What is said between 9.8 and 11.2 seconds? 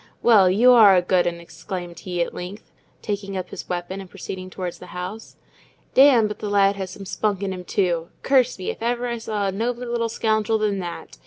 little scoundrel than that.